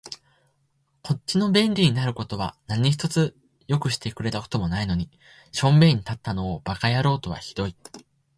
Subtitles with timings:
[1.03, 5.11] こっちの便利になる事は何一つ快くしてくれた事もないのに、
[5.51, 7.75] 小便に立ったのを馬鹿野郎とは酷い